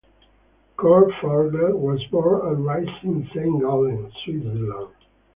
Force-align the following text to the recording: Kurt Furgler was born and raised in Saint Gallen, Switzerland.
Kurt 0.77 1.11
Furgler 1.21 1.77
was 1.77 2.03
born 2.05 2.47
and 2.47 2.65
raised 2.65 3.03
in 3.03 3.29
Saint 3.35 3.61
Gallen, 3.61 4.11
Switzerland. 4.23 4.95